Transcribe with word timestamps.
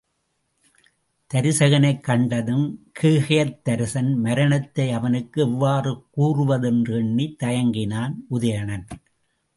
தருசகனைக் 1.33 1.99
கண்டதும் 1.99 2.91
கேகயத்தரசன் 3.01 4.15
மரணத்தை 4.15 4.91
அவனுக்கு 4.91 5.41
எவ்வாறு 5.41 6.03
கூறுவது 6.11 6.67
என்று 6.67 6.97
எண்ணித் 6.97 7.43
தயங்கினான் 7.43 8.13
உதயணன். 8.31 8.87